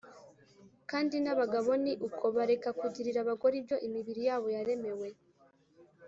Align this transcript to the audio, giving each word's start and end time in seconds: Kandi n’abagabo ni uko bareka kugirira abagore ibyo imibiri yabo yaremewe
Kandi 0.89 1.15
n’abagabo 1.23 1.71
ni 1.83 1.93
uko 2.07 2.23
bareka 2.35 2.69
kugirira 2.79 3.19
abagore 3.21 3.53
ibyo 3.61 3.77
imibiri 3.87 4.21
yabo 4.27 4.47
yaremewe 4.55 5.07